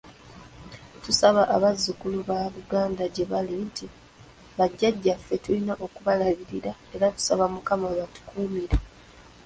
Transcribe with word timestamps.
Tusaba 1.03 1.41
abazzukulu 1.55 2.17
ba 2.29 2.39
Buganda 2.55 3.03
gye 3.13 3.25
bali 3.31 3.55
nti 3.67 3.85
bajjajjaffe 4.57 5.33
tulina 5.43 5.73
okubalabirira 5.85 6.71
era 6.95 7.07
tusaba 7.15 7.43
Mukama 7.53 7.85
abatukuumire. 7.93 8.77